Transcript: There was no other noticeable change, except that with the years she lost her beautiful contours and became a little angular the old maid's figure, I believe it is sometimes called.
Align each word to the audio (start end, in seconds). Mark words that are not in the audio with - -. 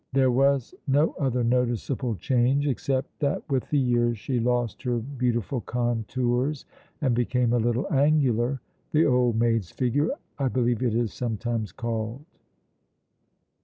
There 0.13 0.31
was 0.31 0.73
no 0.87 1.13
other 1.19 1.43
noticeable 1.43 2.15
change, 2.15 2.65
except 2.67 3.19
that 3.19 3.47
with 3.51 3.69
the 3.69 3.77
years 3.77 4.17
she 4.17 4.39
lost 4.39 4.81
her 4.81 4.97
beautiful 4.97 5.61
contours 5.61 6.65
and 7.01 7.13
became 7.13 7.53
a 7.53 7.59
little 7.59 7.85
angular 7.93 8.61
the 8.93 9.05
old 9.05 9.35
maid's 9.35 9.69
figure, 9.69 10.09
I 10.39 10.47
believe 10.47 10.81
it 10.81 10.95
is 10.95 11.13
sometimes 11.13 11.71
called. 11.71 12.25